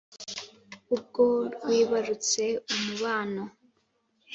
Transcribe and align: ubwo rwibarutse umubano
ubwo 0.95 1.23
rwibarutse 1.53 2.43
umubano 2.75 3.43